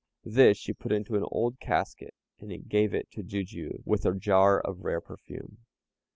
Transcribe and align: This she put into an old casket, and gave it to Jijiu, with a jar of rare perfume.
This 0.25 0.57
she 0.57 0.73
put 0.73 0.91
into 0.91 1.15
an 1.15 1.27
old 1.29 1.59
casket, 1.59 2.15
and 2.39 2.67
gave 2.67 2.91
it 2.95 3.11
to 3.11 3.21
Jijiu, 3.21 3.83
with 3.85 4.03
a 4.03 4.15
jar 4.15 4.59
of 4.59 4.83
rare 4.83 4.99
perfume. 4.99 5.59